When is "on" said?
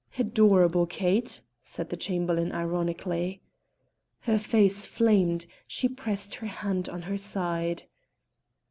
6.89-7.03